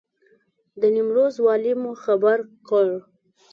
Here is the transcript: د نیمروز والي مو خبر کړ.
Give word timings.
د 0.81 0.81
نیمروز 0.95 1.35
والي 1.45 1.73
مو 1.81 1.91
خبر 2.03 2.37
کړ. 2.67 2.87